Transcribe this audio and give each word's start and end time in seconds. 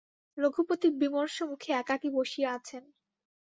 রঘুপতি 0.37 0.87
বিমর্ষ 1.01 1.37
মুখে 1.49 1.69
একাকী 1.81 2.09
বসিয়া 2.17 2.49
আছেন। 2.57 2.83